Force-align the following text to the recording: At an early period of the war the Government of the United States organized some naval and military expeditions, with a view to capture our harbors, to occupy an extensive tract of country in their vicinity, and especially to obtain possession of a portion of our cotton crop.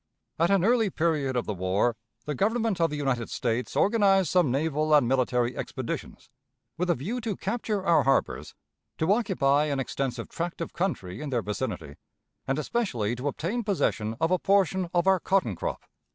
At 0.39 0.49
an 0.49 0.63
early 0.65 0.89
period 0.89 1.35
of 1.35 1.45
the 1.45 1.53
war 1.53 1.95
the 2.25 2.33
Government 2.33 2.81
of 2.81 2.89
the 2.89 2.95
United 2.95 3.29
States 3.29 3.75
organized 3.75 4.29
some 4.31 4.49
naval 4.49 4.95
and 4.95 5.07
military 5.07 5.55
expeditions, 5.55 6.27
with 6.75 6.89
a 6.89 6.95
view 6.95 7.21
to 7.21 7.35
capture 7.35 7.85
our 7.85 8.01
harbors, 8.01 8.55
to 8.97 9.13
occupy 9.13 9.65
an 9.65 9.79
extensive 9.79 10.27
tract 10.27 10.59
of 10.59 10.73
country 10.73 11.21
in 11.21 11.29
their 11.29 11.43
vicinity, 11.43 11.97
and 12.47 12.57
especially 12.57 13.15
to 13.15 13.27
obtain 13.27 13.63
possession 13.63 14.15
of 14.19 14.31
a 14.31 14.39
portion 14.39 14.89
of 14.91 15.05
our 15.05 15.19
cotton 15.19 15.55
crop. 15.55 15.83